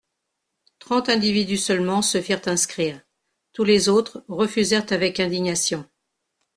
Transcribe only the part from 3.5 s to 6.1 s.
tous les autres refusèrent avec indignation.